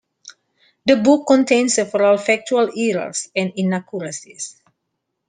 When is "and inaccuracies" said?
3.35-4.59